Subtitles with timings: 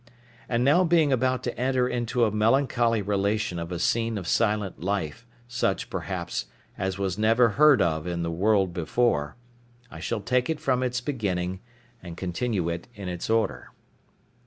[0.49, 4.83] And now being about to enter into a melancholy relation of a scene of silent
[4.83, 9.35] life, such, perhaps, as was never heard of in the world before,
[9.91, 11.59] I shall take it from its beginning,
[12.01, 13.69] and continue it in its order.